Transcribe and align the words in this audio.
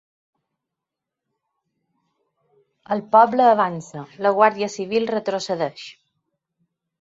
El 2.95 3.03
poble 3.17 3.45
avança, 3.49 4.07
la 4.27 4.33
guàrdia 4.39 4.71
civil 4.79 5.07
retrocedeix. 5.13 5.85